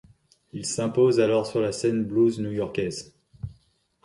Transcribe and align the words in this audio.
Il 0.51 0.65
s'impose 0.65 1.19
alors 1.19 1.45
sur 1.45 1.61
la 1.61 1.71
scène 1.71 2.05
blues 2.05 2.39
new-yorkaise. 2.39 3.13